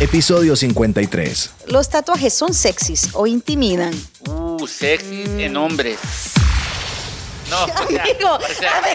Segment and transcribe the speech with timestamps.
[0.00, 1.50] episodio 53.
[1.66, 3.92] ¿Los tatuajes son sexys o intimidan?
[4.28, 5.98] Uh, sexys en hombres.
[7.50, 8.82] No, o sea, Amigo, o sea,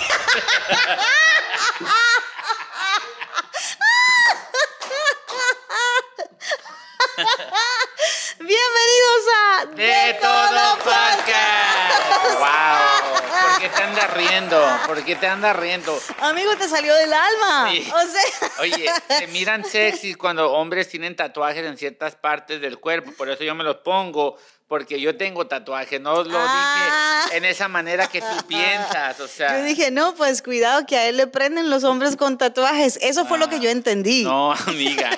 [8.39, 12.37] Bienvenidos a de todo podcast.
[12.37, 13.21] Wow.
[13.41, 14.65] ¿Por qué te andas riendo?
[14.87, 15.99] ¿Por qué te andas riendo?
[16.21, 17.69] Amigo, te salió del alma.
[17.71, 17.87] Sí.
[17.93, 23.11] O sea, Oye, se miran sexy cuando hombres tienen tatuajes en ciertas partes del cuerpo,
[23.17, 27.23] por eso yo me los pongo, porque yo tengo tatuajes, no lo Ah.
[27.25, 29.59] dije en esa manera que tú piensas, o sea.
[29.59, 32.97] yo dije, no, pues cuidado que a él le prenden los hombres con tatuajes.
[33.01, 34.23] Eso fue lo que yo entendí.
[34.25, 34.29] Ah.
[34.29, 35.09] No, amiga.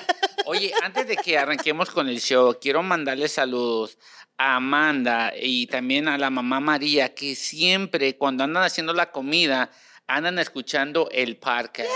[0.46, 3.98] Oye, antes de que arranquemos con el show, quiero mandarle saludos
[4.38, 9.70] a Amanda y también a la mamá María, que siempre cuando andan haciendo la comida,
[10.06, 11.88] andan escuchando el podcast.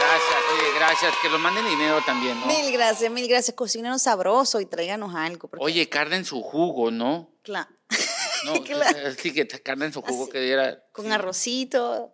[0.00, 1.14] Gracias, oye, gracias.
[1.22, 2.46] Que lo manden dinero también, ¿no?
[2.46, 3.54] Mil gracias, mil gracias.
[3.54, 5.48] Cocínenos sabroso y tráiganos algo.
[5.48, 7.30] porque- Oye, carne en su jugo, ¿no?
[7.44, 7.68] Cla-
[8.44, 9.12] No, Claro.
[9.16, 10.82] sí, que carne en su jugo Así, que diera.
[10.92, 11.12] Con sí.
[11.12, 12.12] arrocito.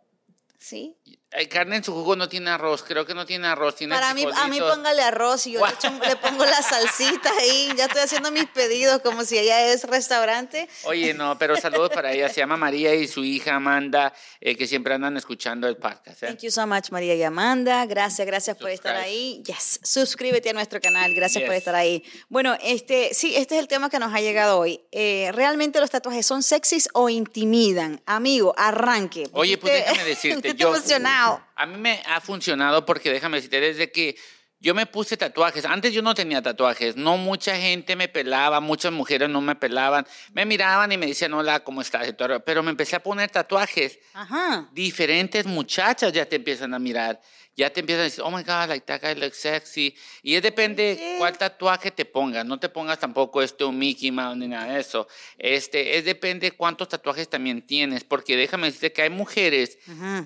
[0.59, 0.97] ¿Sí?
[1.33, 4.15] Ay, carne en su jugo no tiene arroz, creo que no tiene arroz, tiene Para
[4.15, 7.73] mí, a mí póngale arroz y yo le, echo un- le pongo la salsita ahí.
[7.77, 10.69] Ya estoy haciendo mis pedidos como si ella es restaurante.
[10.85, 12.29] Oye, no, pero saludos para ella.
[12.29, 16.23] Se llama María y su hija Amanda, eh, que siempre andan escuchando el podcast.
[16.23, 16.27] ¿eh?
[16.29, 17.85] Thank you so much, María y Amanda.
[17.87, 19.43] Gracias, gracias por estar ahí.
[19.45, 21.13] Yes, suscríbete a nuestro canal.
[21.13, 22.05] Gracias por estar ahí.
[22.29, 24.81] Bueno, este, sí, este es el tema que nos ha llegado hoy.
[24.93, 28.01] Eh, ¿Realmente los tatuajes son sexys o intimidan?
[28.07, 29.29] Amigo, arranque.
[29.33, 31.16] Oye, pues déjame decirte, yo- emocionado.
[31.55, 34.17] A mí me ha funcionado porque déjame decirte, desde que
[34.59, 38.91] yo me puse tatuajes, antes yo no tenía tatuajes, no mucha gente me pelaba, muchas
[38.93, 42.13] mujeres no me pelaban, me miraban y me decían, hola, ¿cómo estás?
[42.45, 44.69] Pero me empecé a poner tatuajes, Ajá.
[44.73, 47.21] diferentes muchachas ya te empiezan a mirar,
[47.55, 49.95] ya te empiezan a decir, oh my God, like that guy looks sexy.
[50.23, 51.15] Y es depende Sí.
[51.19, 54.81] cuál tatuaje te pongas, no te pongas tampoco este un Mickey Mouse ni nada de
[54.81, 55.07] eso.
[55.39, 59.79] Este, es depende cuántos tatuajes también tienes, porque déjame decirte que hay mujeres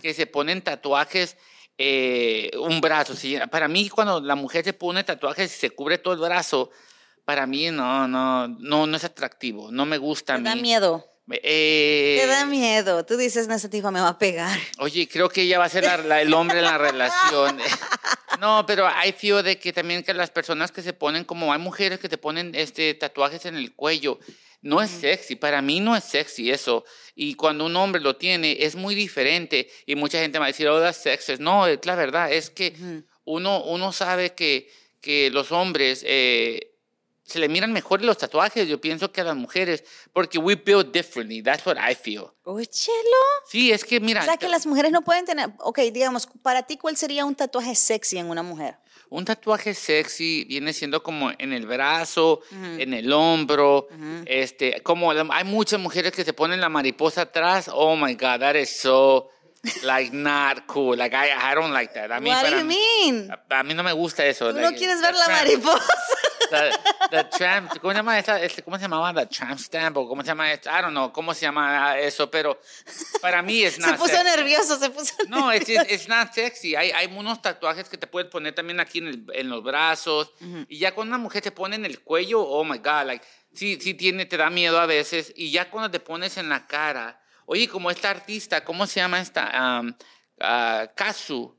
[0.02, 1.36] que se ponen tatuajes
[1.82, 3.14] eh, un brazo.
[3.16, 3.38] ¿sí?
[3.50, 6.70] Para mí, cuando la mujer se pone tatuajes y se cubre todo el brazo,
[7.24, 10.44] para mí no, no, no, no es atractivo, no me gusta mí.
[10.44, 11.06] da miedo.
[11.32, 13.06] Eh, Te da miedo.
[13.06, 14.58] Tú dices, no, ese tipo me va a pegar.
[14.78, 17.56] Oye, creo que ella va a ser la- la- el hombre en la relación.
[18.40, 21.58] No, pero hay fío de que también que las personas que se ponen, como hay
[21.58, 24.18] mujeres que te ponen este tatuajes en el cuello,
[24.62, 25.36] no es sexy.
[25.36, 26.84] Para mí no es sexy eso.
[27.14, 29.70] Y cuando un hombre lo tiene, es muy diferente.
[29.84, 31.34] Y mucha gente va a decir, oh, that's sexy.
[31.38, 32.74] No, es la verdad, es que
[33.24, 34.70] uno, uno sabe que,
[35.02, 36.69] que los hombres eh,
[37.30, 40.92] se le miran mejor los tatuajes, yo pienso, que a las mujeres, porque we build
[40.92, 41.42] differently.
[41.42, 42.24] That's what I feel.
[42.44, 42.96] Óchelo.
[43.48, 44.22] Sí, es que mira.
[44.22, 45.50] O sea, que las mujeres no pueden tener.
[45.58, 48.76] Ok, digamos, para ti, ¿cuál sería un tatuaje sexy en una mujer?
[49.08, 53.88] Un tatuaje sexy viene siendo como en el brazo, en el hombro,
[54.26, 57.68] este, como la- hay muchas mujeres que se ponen la mariposa atrás.
[57.72, 59.30] Oh my God, that is so
[59.82, 60.97] like not cool.
[60.97, 62.12] Like I, I don't like that.
[62.12, 63.30] A mí, What do you mí- mean?
[63.32, 64.48] A, a mí no me gusta eso.
[64.50, 65.84] Tú no like, quieres the ver la mariposa.
[66.48, 66.70] The,
[67.10, 68.40] the tramp, ¿cómo se llama esa?
[68.40, 69.12] Este, ¿Cómo se llamaba?
[69.12, 70.70] The tramp stamp o cómo se llama esto?
[70.70, 72.60] I don't know cómo se llama eso, pero
[73.20, 74.24] para mí es Se not puso sexy.
[74.24, 76.74] nervioso, se puso No, es it's not sexy.
[76.76, 80.32] Hay, hay unos tatuajes que te puedes poner también aquí en, el- en los brazos.
[80.68, 83.78] Y ya cuando una mujer te pone en el cuello, oh my God, like, sí,
[83.80, 85.32] sí tiene, te da miedo a veces.
[85.36, 89.20] Y ya cuando te pones en la cara, oye, como esta artista, ¿cómo se llama
[89.20, 89.80] esta?
[89.80, 89.94] Um,
[90.40, 91.54] Ajá, Kazu.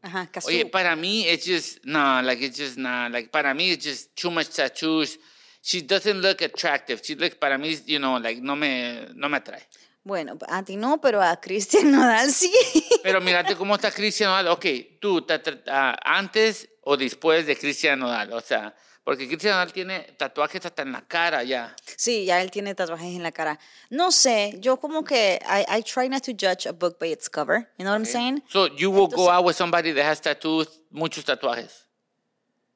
[0.47, 4.16] Oye, para mí, it's just, no, like, it's just not, like, para mí, it's just
[4.16, 5.19] too much tattoos.
[5.62, 7.02] She doesn't look attractive.
[7.03, 9.62] She looks, para mí, you know, like, no me, no me atrae.
[10.03, 12.52] Bueno, a ti no, pero a Cristian Nodal sí.
[13.03, 14.47] Pero mírate cómo está Cristian Nodal.
[14.47, 14.66] Ok,
[15.00, 18.34] tú, ta- ta- antes o después de Cristian Nodal.
[18.34, 18.74] O sea,
[19.04, 21.76] porque Cristian Nodal tiene tatuajes hasta en la cara ya.
[21.98, 23.60] Sí, ya él tiene tatuajes en la cara.
[23.90, 27.28] No sé, yo como que I, I try not to judge a book by its
[27.30, 27.70] cover.
[27.78, 28.44] You know what I'm saying?
[28.50, 31.86] So, you will go Entonces- out with somebody that has tattoos, muchos tatuajes.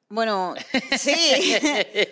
[0.08, 0.54] Bueno,
[1.00, 1.14] sí.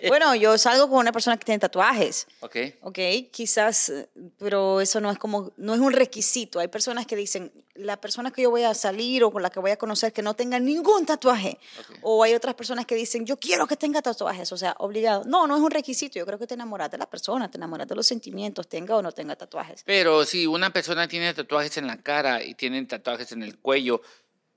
[0.08, 2.28] bueno, yo salgo con una persona que tiene tatuajes.
[2.40, 2.56] Ok.
[2.82, 3.00] Ok,
[3.32, 3.92] quizás,
[4.40, 6.60] pero eso no es como, no es un requisito.
[6.60, 9.60] Hay personas que dicen, la persona que yo voy a salir o con la que
[9.60, 11.60] voy a conocer que no tenga ningún tatuaje.
[12.02, 15.24] O hay otras personas que dicen, yo quiero que tenga tatuajes, o sea, obligado.
[15.26, 16.18] No, no es un requisito.
[16.18, 19.02] Yo creo que te enamoras de la persona, te enamoras de los sentimientos, tenga o
[19.04, 19.84] no tenga tatuajes.
[19.86, 24.02] Pero si una persona tiene tatuajes en la cara y tiene tatuajes en el cuello,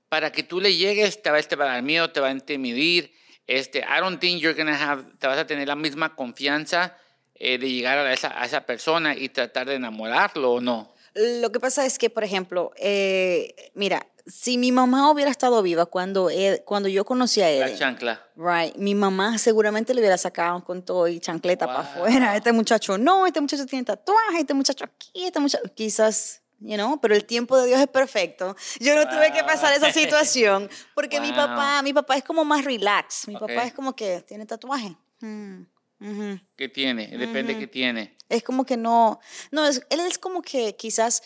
[0.09, 2.31] para que tú le llegues, te va, te va a dar miedo, te va a
[2.31, 3.11] intimidir.
[3.47, 6.95] Este, I don't think you're gonna have, te vas a tener la misma confianza
[7.35, 10.93] eh, de llegar a esa, a esa persona y tratar de enamorarlo o no.
[11.13, 15.85] Lo que pasa es que, por ejemplo, eh, mira, si mi mamá hubiera estado viva
[15.85, 18.21] cuando, Ed- cuando yo conocí a La Eden, chancla.
[18.35, 22.35] right, mi mamá seguramente le hubiera sacado con todo y chancleta para afuera.
[22.35, 26.99] Este muchacho no, este muchacho tiene tatuaje, este muchacho aquí, este muchacho quizás, you know,
[27.01, 28.55] pero el tiempo de Dios es perfecto.
[28.79, 31.35] Yo no tuve que pasar esa situación porque mi Wow.
[31.37, 33.27] papá, mi papá es como más relax.
[33.27, 33.41] Mi Ok.
[33.41, 34.95] papá es como que tiene tatuaje.
[35.21, 35.63] Hmm,
[35.99, 36.39] ujú.
[36.55, 37.07] ¿Qué tiene?
[37.17, 38.15] Depende qué tiene.
[38.29, 39.19] Es como que no,
[39.51, 41.23] no, es, él es como que quizás,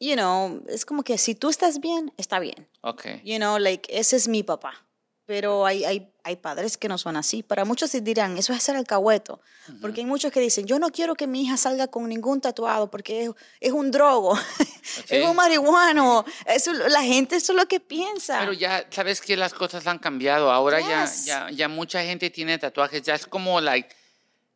[0.00, 2.68] you know, es como que si tú estás bien, está bien.
[2.82, 3.06] Ok.
[3.24, 4.84] You know, like, ese es mi papá.
[5.24, 7.42] Pero hay, hay, hay padres que no son así.
[7.42, 9.40] Para muchos dirán, eso es ser alcahueto.
[9.80, 12.90] Porque hay muchos que dicen, yo no quiero que mi hija salga con ningún tatuado
[12.90, 13.30] porque es,
[13.60, 14.36] es un drogo,
[15.08, 16.24] es un marihuano.
[16.46, 18.40] Eso, la gente eso es lo que piensa.
[18.40, 20.50] Pero ya, ¿sabes que Las cosas han cambiado.
[20.50, 21.24] Ahora ya, Yes.
[21.24, 23.02] ya, ya mucha gente tiene tatuajes.
[23.02, 23.94] Ya es como, like,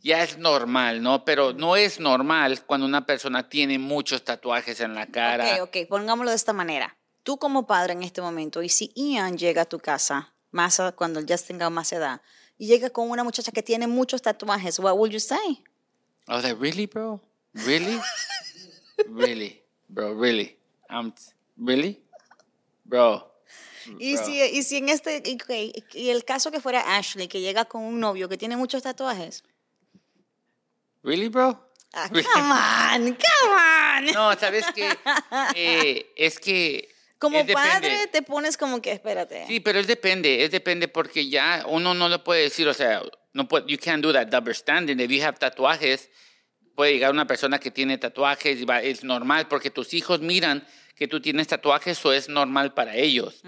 [0.01, 1.25] ya es normal, ¿no?
[1.25, 5.63] Pero no es normal cuando una persona tiene muchos tatuajes en la cara.
[5.63, 6.97] Ok, ok, pongámoslo de esta manera.
[7.23, 10.93] Tú como padre en este momento, y si Ian llega a tu casa, más a-
[10.93, 12.21] cuando ya tenga más edad,
[12.59, 15.63] y llega con una muchacha que tiene muchos tatuajes, what would you say?
[16.29, 17.21] I was like, really, bro?
[17.53, 18.01] Really?
[19.09, 19.63] really?
[19.89, 20.57] Bro, really?
[20.91, 21.13] Um,
[21.57, 22.03] really?
[22.85, 23.31] Bro.
[24.01, 27.41] Y si, y si en este, y, ok, y el caso que fuera Ashley, que
[27.41, 29.45] llega con un novio que tiene muchos tatuajes.
[31.05, 31.63] Really, bro?
[31.93, 34.13] Ah, come on, come on.
[34.13, 34.89] No, ¿sabes qué?
[35.55, 36.89] Eh, es que...
[37.19, 37.71] como es depende.
[37.71, 39.47] padre te pones como que, espérate.
[39.47, 43.03] Sí, pero es depende, es depende porque ya uno no le puede decir, o sea,
[43.33, 44.99] no puede, you can't do that double standing.
[45.01, 46.11] If you have tatuajes,
[46.75, 50.67] puede llegar una persona que tiene tatuajes y va- es normal porque tus hijos miran
[50.95, 53.43] que tú tienes tatuajes o es normal para ellos.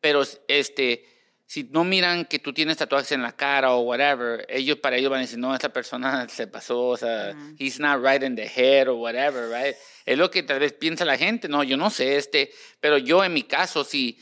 [0.00, 1.04] Pero este,
[1.46, 5.10] si no miran que tú tienes tatuajes en la cara o whatever, ellos para ellos
[5.10, 8.46] van a decir, no, esta persona se pasó, o sea, he's not right in the
[8.46, 9.76] head or whatever, right?
[10.04, 12.50] Es lo que tal vez piensa la gente, no, yo no sé, este,
[12.80, 14.18] pero yo en mi caso sí,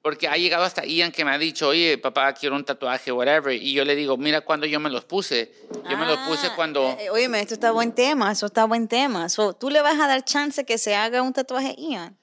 [0.00, 3.52] porque ha llegado hasta Ian que me ha dicho, oye, papá, quiero un tatuaje, whatever,
[3.52, 5.52] y yo le digo, mira cuando yo me los puse,
[5.90, 6.90] yo me los puse Ah, cuando...
[6.90, 9.28] eh, eh, óyeme, esto está buen tema, eso está buen tema.
[9.28, 12.16] So, ¿Tú le vas a dar chance que se haga un tatuaje Ian?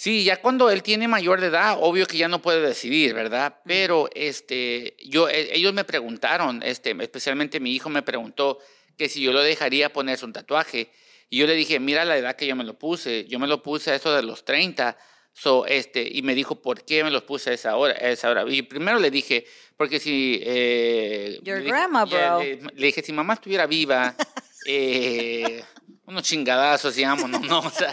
[0.00, 3.58] Sí, ya cuando él tiene mayor de edad, obvio que ya no puede decidir, ¿verdad?
[3.64, 8.60] Pero este, yo, e- ellos me preguntaron, este, especialmente mi hijo me preguntó
[8.96, 10.92] que si yo lo dejaría ponerse un tatuaje.
[11.28, 13.24] Y yo le dije, mira la edad que yo me lo puse.
[13.24, 14.96] Yo me lo puse a eso de los 30.
[15.32, 17.94] So, este, y me dijo, ¿por qué me los puse a esa hora?
[17.94, 18.44] A esa hora?
[18.48, 19.46] Y primero le dije,
[19.76, 20.40] porque si...
[20.44, 22.38] Eh, Your le grandma, bro.
[22.40, 24.14] le, le dije, si mamá estuviera viva,
[24.64, 25.64] eh,
[26.08, 27.92] unos chingadazos, digamos, no, no, o sea,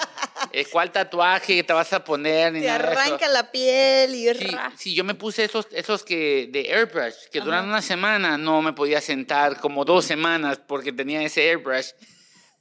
[0.53, 2.53] eh, ¿cuál tatuaje te vas a poner?
[2.53, 4.47] Ni Te nada arranca la piel y Sí,
[4.77, 8.71] sí, yo me puse esos, esos que de airbrush, que duran una semana, no me
[8.71, 11.89] podía sentar como dos semanas porque tenía ese airbrush.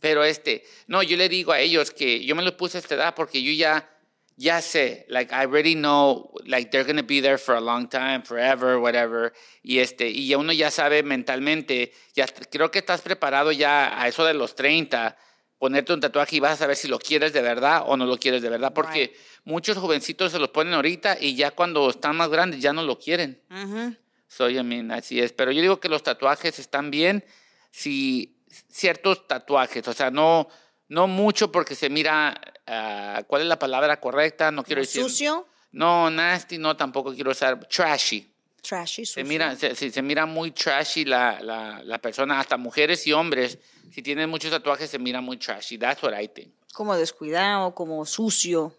[0.01, 2.97] Pero este, no, yo le digo a ellos que yo me los puse a esta
[2.97, 3.89] edad porque yo ya,
[4.37, 8.23] ya sé, like, I already know, like, they're to be there for a long time,
[8.23, 9.33] forever, whatever.
[9.63, 14.09] Y este, y ya uno ya sabe mentalmente, ya creo que estás preparado ya a
[14.09, 15.17] eso de los 30,
[15.65, 18.19] ponerte un tatuaje y vas a saber si lo quieres de verdad o no lo
[18.19, 18.75] quieres de verdad.
[18.75, 19.17] Porque Right.
[19.45, 22.99] muchos jovencitos se los ponen ahorita y ya cuando están más grandes ya no lo
[22.99, 23.41] quieren.
[23.51, 23.97] Ujú.
[24.29, 25.33] Soy, I mean, así es.
[25.33, 27.25] Pero yo digo que los tatuajes están bien
[27.71, 28.37] si
[28.69, 30.49] ciertos tatuajes, o sea, no,
[30.89, 34.51] no mucho porque se mira, ah, ¿cuál es la palabra correcta?
[34.51, 35.03] No quiero decir.
[35.03, 38.31] Sucio, No, nasty, no, tampoco quiero usar trashy.
[38.65, 39.25] Trashy, Se sucio.
[39.27, 43.59] mira, se, se- se mira muy trashy la, la, la persona, hasta mujeres y hombres.
[43.93, 45.79] Si tienen muchos tatuajes, se mira muy trashy.
[45.79, 46.53] That's what I think.
[46.73, 48.75] Como descuidado, como sucio.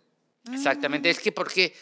[0.51, 1.73] Exactamente, es que porque,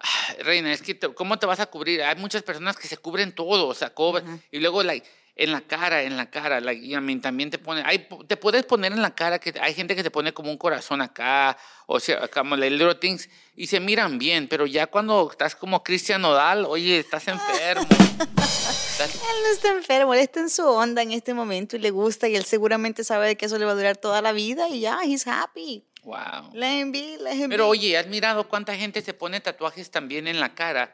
[0.00, 2.02] ah, Reina, es que te- ¿cómo te vas a cubrir?
[2.02, 5.06] Hay muchas personas que se cubren todo, o sea, cubren, y luego like,
[5.38, 8.36] en la cara, en la cara, like, y a mí también te pone, hay, te
[8.36, 11.56] puedes poner en la cara que hay gente que se pone como un corazón acá,
[11.86, 15.82] o sea, como the little things, y se miran bien, pero ya cuando estás como
[15.84, 17.86] Cristian Nodal, oye, estás enfermo.
[17.88, 21.90] Estás- Él no está enfermo, él está en su onda en este momento y le
[21.90, 24.80] gusta y él seguramente sabe que eso le va a durar toda la vida y
[24.80, 25.84] ya, he's happy.
[26.02, 26.50] wow.
[26.52, 27.70] Let him be, let him Pero be.
[27.70, 30.92] oye, ¿has mirado cuánta gente se pone tatuajes también en la cara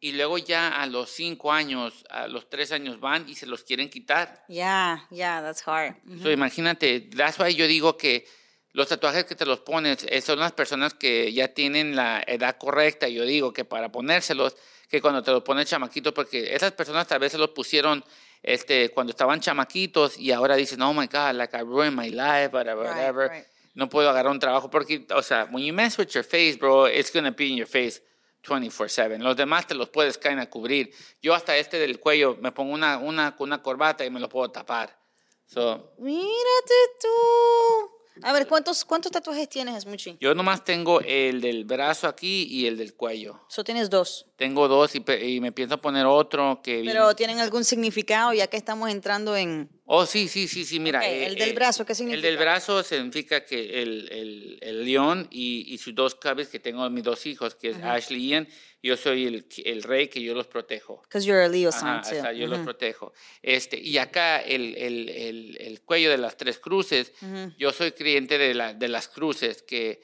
[0.00, 3.64] y luego ya a los cinco años, a los tres años van y se los
[3.64, 4.44] quieren quitar?
[4.48, 5.96] Yeah, yeah, that's hard.
[6.04, 6.22] Mhm.
[6.22, 8.26] So, imagínate, that's why yo digo que
[8.72, 12.56] los tatuajes que te los pones eh, son las personas que ya tienen la edad
[12.58, 13.08] correcta.
[13.08, 14.54] Yo digo que para ponérselos,
[14.90, 18.04] que cuando te los pones chamaquitos, porque esas personas tal vez se los pusieron
[18.42, 22.50] este, cuando estaban chamaquitos y ahora dicen, oh my God, like I ruined my life,
[22.52, 23.28] whatever, Right, whatever.
[23.30, 23.46] right.
[23.74, 26.86] No puedo agarrar un trabajo porque, o sea, when you mess with your face, bro,
[26.86, 28.00] it's going to be in your face
[28.46, 29.18] 24/7.
[29.18, 30.92] Los demás te los puedes caer a cubrir.
[31.22, 34.50] Yo hasta este del cuello me pongo una, una, una corbata y me lo puedo
[34.50, 34.98] tapar.
[35.46, 37.95] So, Mírate tú.
[38.22, 40.16] A ver, ¿cuántos, cuántos tatuajes tienes, Smuchi?
[40.20, 43.40] Yo nomás tengo el del brazo aquí y el del cuello.
[43.48, 44.26] Solo tienes dos.
[44.36, 46.82] Tengo dos y, y me pienso poner otro que...
[46.84, 49.68] Pero viene- tienen algún significado ya que estamos entrando en...
[49.84, 50.98] Oh, sí, sí, sí, sí, mira.
[51.00, 52.26] Ok, eh, el del eh, brazo, ¿qué El significa?
[52.26, 56.88] del brazo significa que el, el, el león y, y sus dos cabezas que tengo
[56.90, 58.48] mis dos hijos, que es Ashley y Ian,
[58.86, 61.02] yo soy el, el rey que yo los protejo.
[61.02, 62.08] Because you're a Leo sign too.
[62.08, 62.64] o sea, yo los Ujú.
[62.64, 63.12] protejo.
[63.42, 67.12] Este, y acá el, el, el, el cuello de las tres cruces,
[67.58, 70.00] yo soy creyente de, la, de las cruces, que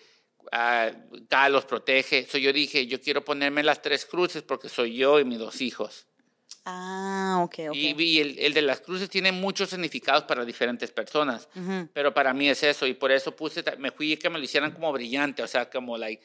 [0.51, 2.27] ah, God los protege.
[2.27, 5.61] So yo dije, yo quiero ponerme las tres cruces porque soy yo y mis dos
[5.61, 6.07] hijos.
[6.65, 7.75] Ah, ok, ok.
[7.75, 11.49] Y, y el, el de las cruces tiene muchos significados para diferentes personas,
[11.93, 14.71] pero para mí es eso, y por eso puse, me fui que me lo hicieran
[14.71, 16.23] como brillante, o sea, como like,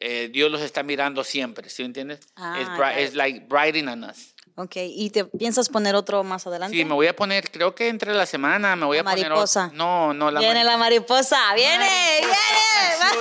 [0.00, 2.20] eh, Dios los está mirando siempre, ¿sí me entiendes?
[2.36, 4.34] Ah, es, es like brighting on us.
[4.58, 6.74] Ok, ¿y te piensas poner otro más adelante?
[6.74, 9.26] Sí, me voy a poner, creo que entre la semana me voy La a poner
[9.26, 9.70] otro- mariposa.
[9.74, 11.86] No, no, la viene la mariposa, viene,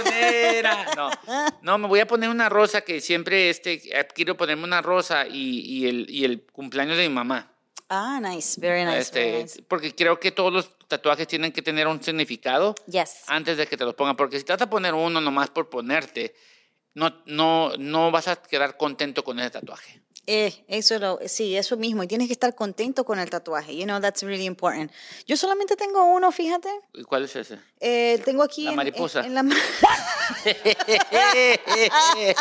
[0.03, 0.63] viene.
[0.95, 1.09] No,
[1.61, 5.27] no, me voy a poner una rosa que siempre este, eh, quiero ponerme una rosa
[5.27, 7.51] y, y el, y el cumpleaños de mi mamá.
[7.89, 9.61] Ah, nice, very nice, Este, very nice.
[9.63, 13.23] Porque creo que todos los tatuajes tienen que tener un significado Yes.
[13.27, 14.15] antes de que te los pongan.
[14.15, 16.33] Porque si te vas a poner uno nomás por ponerte,
[16.95, 20.01] no, no, no vas a quedar contento con ese tatuaje.
[20.27, 22.01] Eh, eso lo, sí, eso mismo.
[22.01, 23.75] Y tienes que estar contento con el tatuaje.
[23.77, 24.91] You know, that's really important.
[25.27, 26.67] Yo solamente tengo uno, fíjate.
[26.95, 27.59] ¿Y cuál es ese?
[27.79, 29.19] Eh, tengo aquí La en- mariposa.
[29.19, 29.55] En, en la ma-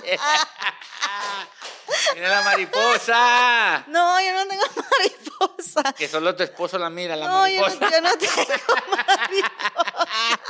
[2.15, 3.85] ¡Mira la mariposa!
[3.89, 4.63] no, yo no tengo
[4.99, 5.93] mariposa.
[5.93, 7.85] Que solo tu esposo la mira, la No, yo mariposa.
[7.85, 8.33] no, yo no tengo
[8.91, 10.41] mariposa.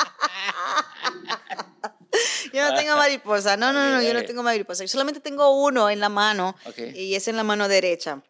[2.55, 3.57] Yo no tengo mariposa.
[3.57, 4.85] No, no, no, yo no tengo mariposa.
[4.85, 6.79] Yo solamente tengo uno en la mano Ok.
[6.95, 8.23] y es en la mano derecha.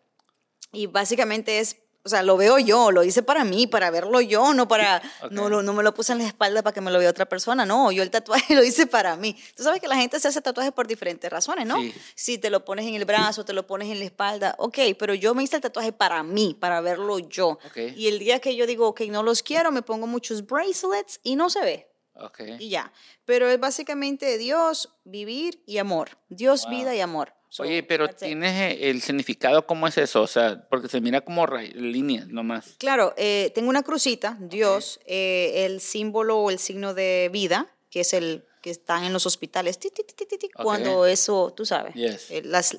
[0.72, 4.52] Y básicamente es, o sea, lo veo yo, lo hice para mí, para verlo yo,
[4.54, 5.00] no para,
[5.30, 7.26] no, lo- no me lo puse en la espalda para que me lo vea otra
[7.26, 7.64] persona.
[7.64, 9.36] No, yo el tatuaje lo hice para mí.
[9.56, 11.80] Tú sabes que la gente se hace tatuajes por diferentes razones, ¿no?
[11.80, 11.94] Sí.
[12.14, 15.14] Si te lo pones en el brazo, te lo pones en la espalda, ok, pero
[15.14, 17.58] yo me hice el tatuaje para mí, para verlo yo.
[17.96, 21.36] Y el día que yo digo, ok, no los quiero, me pongo muchos bracelets y
[21.36, 21.88] no se ve.
[22.14, 22.40] Ok.
[22.58, 22.92] Y ya.
[23.24, 26.10] Pero es básicamente Dios, vivir y amor.
[26.28, 26.70] Dios, Wow.
[26.70, 27.34] vida y amor.
[27.48, 28.08] So, Oye, pero.
[28.08, 30.22] ¿tienes eh, el significado cómo es eso?
[30.22, 32.74] O sea, porque se mira como líneas nomás.
[32.78, 38.00] Claro, eh, tengo una crucita, Dios, eh, el símbolo o el signo de vida, que
[38.00, 40.62] es el que están en los hospitales, ti, ti, ti, ti, ti, ti, Ok.
[40.64, 42.30] cuando eso, tú sabes, Yes.
[42.30, 42.76] eh, las,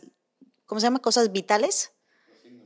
[0.66, 1.00] ¿cómo se llama?
[1.00, 1.92] Cosas vitales.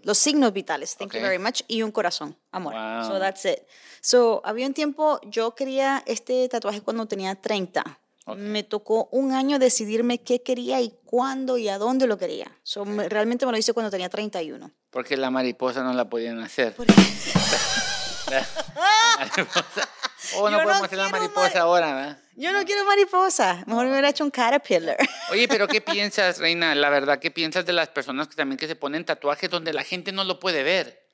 [0.09, 1.23] Los signos vitales, thank you Ok.
[1.23, 2.73] very much, y un corazón, amor.
[2.73, 3.03] Wow.
[3.07, 3.59] So that's it.
[4.01, 7.99] So, había un tiempo, yo quería este tatuaje cuando tenía 30.
[8.25, 8.37] Ok.
[8.39, 12.51] Me tocó un año decidirme qué quería y cuándo y a dónde lo quería.
[12.63, 14.71] So, me- realmente me lo hice cuando tenía 31.
[14.89, 16.73] Porque la mariposa no la podían hacer.
[16.75, 16.91] Porque-
[18.29, 19.89] La mariposa.
[20.35, 22.19] Oh, no Yo no podemos hacer la mariposa mari- ahora, ¿verdad?
[22.35, 24.97] Yo no quiero mariposa, mejor me hubiera hecho un caterpillar.
[25.31, 26.75] Oye, pero ¿qué piensas, Reina?
[26.75, 29.83] La verdad, ¿qué piensas de las personas que también que se ponen tatuajes donde la
[29.83, 31.07] gente no lo puede ver?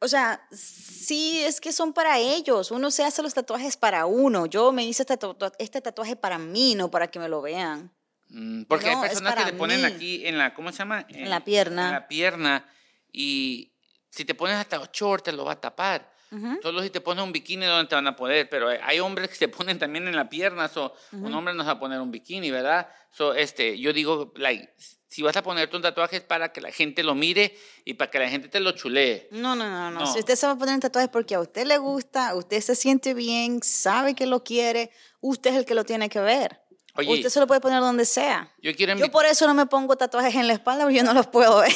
[0.00, 2.70] O sea, sí, es que son para ellos.
[2.70, 4.46] Uno se hace los tatuajes para uno.
[4.46, 7.92] Yo me hice este, tatu- este tatuaje para mí, no para que me lo vean.
[8.28, 9.86] Mm, Porque No, hay personas que te ponen mí.
[9.86, 11.04] aquí en la, ¿cómo se llama?
[11.10, 11.86] En la pierna.
[11.88, 12.70] En la pierna.
[13.12, 13.74] Y
[14.08, 16.14] si te pones hasta short, te lo va a tapar.
[16.62, 18.48] Solo si te pones un bikini, donde te van a poner.
[18.48, 20.68] Pero hay hombres que se ponen también en la pierna.
[20.68, 22.88] So, Un hombre no se va a poner un bikini, ¿verdad?
[23.10, 24.74] So, este, yo digo, like,
[25.08, 28.10] si vas a ponerte un tatuaje es para que la gente lo mire y para
[28.10, 29.28] que la gente te lo chulee.
[29.30, 30.00] No, no, no, no.
[30.00, 30.12] No.
[30.12, 32.74] Si usted se va a poner un tatuaje porque a usted le gusta, usted se
[32.74, 34.90] siente bien, sabe que lo quiere,
[35.20, 36.60] usted es el que lo tiene que ver.
[36.96, 38.52] Oye, usted se lo puede poner donde sea.
[38.62, 41.12] Yo quiero Yo por eso no me pongo tatuajes en la espalda porque yo no
[41.14, 41.72] los puedo ver.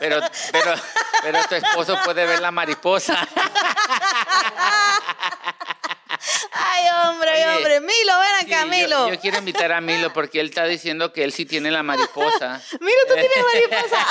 [0.00, 0.20] Pero,
[0.52, 0.74] pero,
[1.22, 3.16] pero tu esposo puede ver la mariposa.
[6.52, 7.80] Ay, hombre, Oye, hombre.
[7.80, 9.08] Milo, ven Sí, acá, yo- Milo.
[9.10, 12.60] Yo, quiero invitar a Milo porque él está diciendo que él sí tiene la mariposa.
[12.80, 14.06] Milo, tú tienes mariposa.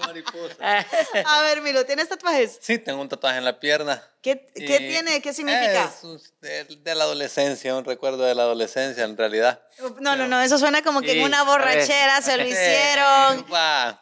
[0.00, 0.54] Mariposa.
[1.26, 2.58] A ver, Milo, ¿tienes tatuajes?
[2.60, 4.02] Sí, tengo un tatuaje en la pierna.
[4.22, 5.20] ¿Qué, qué Y tiene?
[5.20, 5.84] ¿Qué significa?
[5.96, 9.60] Es un- de, de la adolescencia, un recuerdo de la adolescencia en realidad.
[10.00, 11.52] No, no, no, eso suena como que en Sí, una a ver.
[11.52, 13.46] borrachera se lo hicieron.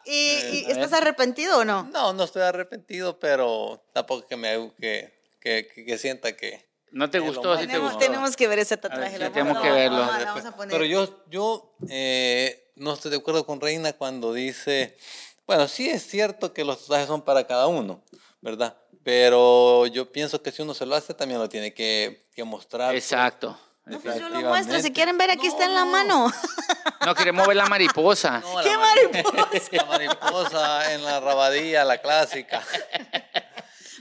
[0.05, 1.83] ¿Y, y Eh, estás arrepentido o no?
[1.91, 6.71] No, no estoy arrepentido, pero tampoco que me que, que, que, que sienta que...
[6.91, 7.55] ¿No te gustó?
[7.55, 8.05] ¿Sí te Tenemos, gustó?
[8.05, 9.17] tenemos que ver ese tatuaje.
[9.17, 9.97] sí, lo tenemos que lo verlo.
[9.97, 10.71] vamos a- vamos a poner.
[10.71, 14.95] Pero yo, yo eh, no estoy de acuerdo con Reina cuando dice,
[15.47, 18.01] bueno, sí es cierto que los tatuajes son para cada uno,
[18.41, 18.75] ¿verdad?
[19.03, 22.95] Pero yo pienso que si uno se lo hace, también lo tiene que, que mostrar.
[22.95, 23.57] Exacto.
[23.85, 24.79] No, pues yo lo muestro.
[24.79, 25.91] Si quieren ver, aquí está en la No.
[25.91, 26.33] mano.
[27.05, 28.39] No queremos ver la mariposa.
[28.45, 29.69] No, la ¡Qué mari- mariposa!
[29.73, 32.63] La mariposa en la rabadilla, la clásica.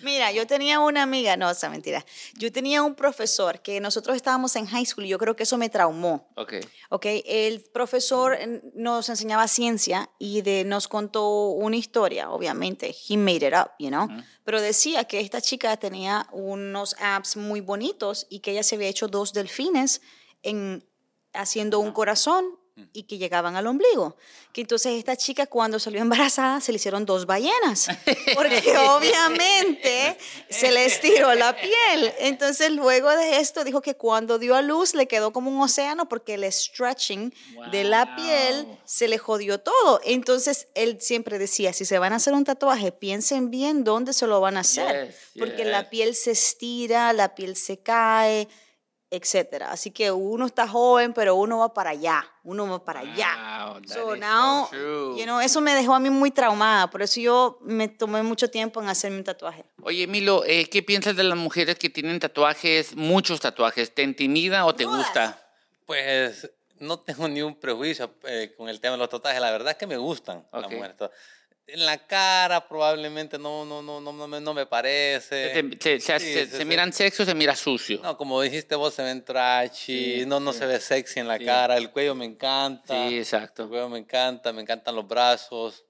[0.02, 2.04] Mira, yo tenía una amiga, no, esa mentira.
[2.35, 5.56] Yo tenía un profesor que nosotros estábamos en high school y yo creo que eso
[5.59, 6.28] me traumó.
[6.37, 6.54] Ok.
[6.90, 13.16] Ok, el profesor eh, nos enseñaba ciencia y de, nos contó una historia, obviamente, he
[13.16, 14.09] made it up, you know,
[14.44, 18.88] pero decía que esta chica tenía unos apps muy bonitos y que ella se había
[18.88, 20.00] hecho dos delfines
[20.42, 20.85] en,
[21.32, 22.44] haciendo un corazón
[22.94, 24.16] y que llegaban al ombligo.
[24.52, 27.88] Que entonces esta chica cuando salió embarazada se le hicieron dos ballenas,
[28.34, 30.16] porque obviamente
[30.48, 32.12] se le estiró la piel.
[32.18, 36.08] Entonces luego de esto dijo que cuando dio a luz le quedó como un océano
[36.08, 37.32] porque el stretching
[37.70, 40.00] de la piel se le jodió todo.
[40.04, 44.26] Entonces él siempre decía, si se van a hacer un tatuaje, piensen bien dónde se
[44.26, 45.66] lo van a hacer, Yes, porque yes.
[45.66, 48.48] la piel se estira, la piel se cae,
[49.12, 49.71] etcétera.
[49.71, 53.28] Así que uno está joven, pero uno va para allá, uno va para allá.
[53.69, 55.16] Wow, that So is now, so true.
[55.19, 58.50] you know, eso me dejó a mí muy traumada, por eso yo me tomé mucho
[58.50, 59.64] tiempo en hacerme un tatuaje.
[59.83, 63.95] Oye, Milo, eh, ¿qué piensas de las mujeres que tienen tatuajes, muchos tatuajes?
[63.95, 64.99] ¿Te intimida o te Todas.
[64.99, 65.38] gusta?
[65.87, 69.40] Pues no tengo ni un prejuicio eh, con el tema de los tatuajes.
[69.40, 70.73] La verdad es que me gustan las Ok.
[70.73, 70.97] mujeres.
[71.66, 75.52] En la cara probablemente no, no, no, no, no, me, no me parece.
[75.81, 78.00] Se, se- se- Sí, se- miran sexy o se mira sucio?
[78.02, 80.59] No, como dijiste vos, se ven trashy, Sí, no, no sí.
[80.59, 83.09] se ve sexy en la cara, el cuello me encanta.
[83.09, 83.69] Sí, El exacto.
[83.69, 85.85] cuello me encanta, me encantan los brazos,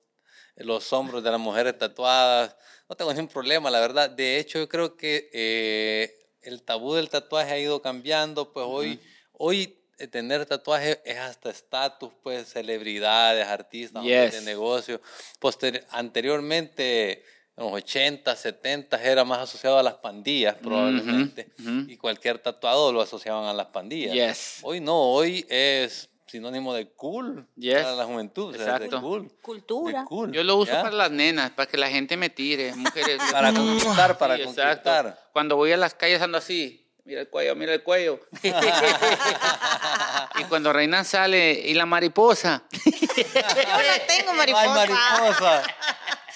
[0.57, 2.55] los hombros de las mujeres tatuadas.
[2.88, 4.11] No tengo ningún problema, la verdad.
[4.11, 8.52] De hecho, yo creo que eh, el tabú del tatuaje ha ido cambiando.
[8.52, 9.00] Pues hoy,
[9.33, 14.44] hoy tener tatuaje es hasta estatus, pues celebridades, artistas, hombres de Yes.
[14.44, 15.00] negocio.
[15.40, 17.25] Poster- anteriormente,
[17.56, 21.49] en los 80, 70, era más asociado a las pandillas, probablemente.
[21.61, 21.85] ujú.
[21.90, 24.12] Y cualquier tatuado lo asociaban a las pandillas.
[24.14, 24.59] Yes.
[24.62, 27.82] Hoy no, hoy es sinónimo de cool Yes.
[27.82, 28.54] para la juventud.
[28.54, 29.02] o sea, de Exacto.
[29.02, 29.30] cool.
[29.42, 30.00] Cultura.
[30.00, 30.82] de cool, Yo lo uso ¿ya?
[30.82, 33.18] para las nenas, para que la gente me tire, mujeres.
[33.30, 35.28] Para conquistar, para Sí, conquistar.
[35.35, 36.81] Cuando voy a las calles ando así.
[37.04, 38.21] Mira el cuello, mira el cuello.
[40.38, 42.62] y cuando Reina sale y la mariposa.
[42.71, 45.62] Yo no tengo Ay, mariposa.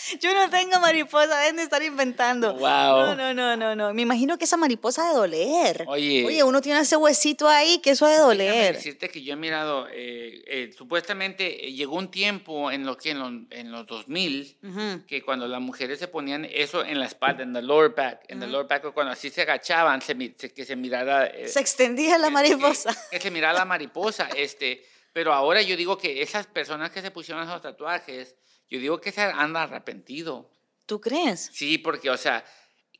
[0.20, 2.52] Yo no tengo mariposa, deben de estar inventando.
[2.54, 2.60] Wow.
[2.62, 3.94] No, no, no, no, no.
[3.94, 5.84] Me imagino que esa mariposa ha de doler.
[5.88, 6.24] Oye.
[6.26, 8.74] Oye, uno tiene ese huesito ahí que eso ha de doler.
[8.76, 13.10] decirte que yo he mirado, eh, eh, supuestamente eh, llegó un tiempo en lo que
[13.10, 15.06] en, los- en los 2000 Ujú.
[15.06, 18.40] que cuando las mujeres se ponían eso en la espalda, en the lower back, en
[18.40, 22.30] the lower back, cuando así se agachaban, se, se- que se mirara Se extendía la
[22.30, 22.94] mariposa.
[23.10, 24.84] Que, que se mirara la mariposa, este,
[25.16, 28.34] pero ahora yo digo que esas personas que se pusieron esos tatuajes,
[28.68, 30.50] yo digo que se han arrepentido.
[30.84, 31.48] ¿Tú crees?
[31.54, 32.44] Sí, porque, o sea,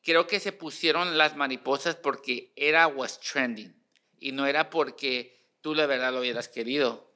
[0.03, 3.77] creo que se pusieron las mariposas porque era was trending
[4.19, 7.13] y no era porque tú la verdad lo hubieras querido.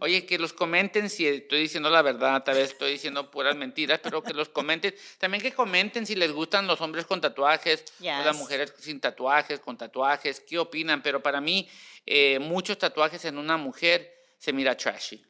[0.00, 4.00] Oye, que los comenten si estoy diciendo la verdad, tal vez estoy diciendo puras mentiras,
[4.02, 4.94] pero que los comenten.
[5.16, 8.36] También que comenten si les gustan los hombres con tatuajes o las Yes.
[8.36, 11.00] mujeres sin tatuajes, con tatuajes, qué opinan.
[11.02, 11.66] Pero para mí,
[12.04, 15.22] eh, muchos tatuajes en una mujer se mira trashy.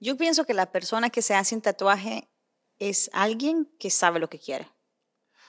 [0.00, 2.28] Yo pienso que la persona que se hace un tatuaje
[2.80, 4.66] es alguien que sabe lo que quiere.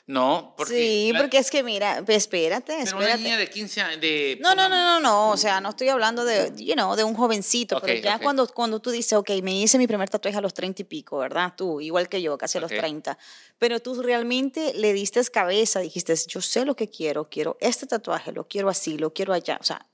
[0.06, 0.74] No, porque...
[0.74, 3.24] sí, la- porque es que mira, espérate, pero una espérate.
[3.24, 4.00] niña de 15 años...
[4.00, 7.04] De, No, no, no, no, no, o sea, no estoy hablando de, you know, de
[7.04, 10.38] un jovencito, pero Ok, ya cuando, cuando tú dices, ok, me hice mi primer tatuaje
[10.38, 11.54] a los 30 y pico, ¿verdad?
[11.58, 12.78] Tú, igual que yo, casi a los Ok.
[12.78, 13.18] 30,
[13.58, 18.32] pero tú realmente le diste cabeza, dijiste, yo sé lo que quiero, quiero este tatuaje,
[18.32, 19.86] lo quiero así, lo quiero allá, o sea,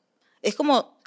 [0.44, 1.00] es como,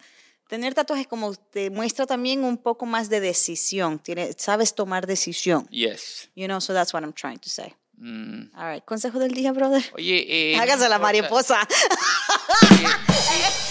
[0.49, 5.67] tener tatuajes como te muestra también un poco más de decisión, tiene, sabes tomar decisión,
[5.71, 6.31] Yes.
[6.37, 7.75] you know, so that's what I'm trying to say.
[7.99, 8.51] Mm.
[8.55, 9.83] All right, consejo del día, brother.
[9.95, 10.99] Oye, eh, no Hágase la importa.
[11.01, 11.69] mariposa.
[12.71, 12.87] Oye,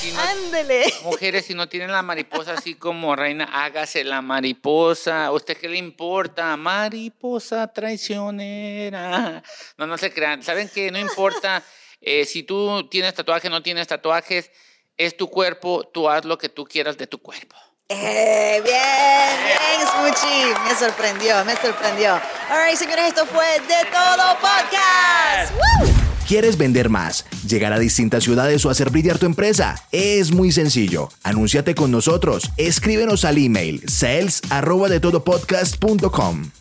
[0.02, 0.84] si- si no- Ándele.
[1.04, 5.28] mujeres, si no tienen la mariposa así como reina, hágase la mariposa.
[5.28, 6.58] ¿A usted qué le importa?
[6.58, 9.44] Mariposa traicionera.
[9.78, 10.42] No, no se crean.
[10.44, 10.90] ¿Saben qué?
[10.92, 11.64] No importa
[12.02, 14.50] eh, si tú tienes tatuajes, no tienes tatuajes.
[14.98, 17.56] Es tu cuerpo, tú haz lo que tú quieras de tu cuerpo.
[17.90, 20.54] Eh, bien, bien, Smoochie.
[20.64, 22.14] Me sorprendió, me sorprendió.
[22.50, 25.54] All right, señores, esto fue De Todo Podcast.
[25.54, 25.90] ¡Woo!
[26.26, 29.76] ¿Quieres vender más, llegar a distintas ciudades o hacer brillar tu empresa?
[29.92, 31.10] Es muy sencillo.
[31.24, 32.50] Anúnciate con nosotros.
[32.58, 36.52] Escríbenos al email sales arroba de todopodcast.com.